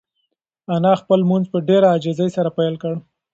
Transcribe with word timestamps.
انا 0.75 0.93
خپل 1.01 1.17
لمونځ 1.23 1.45
په 1.53 1.57
ډېرې 1.67 1.87
عاجزۍ 1.91 2.29
سره 2.37 2.49
پیل 2.57 2.75
کړ. 2.83 2.93